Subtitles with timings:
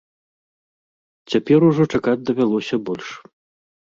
[1.33, 3.07] Цяпер ужо чакаць давялося больш.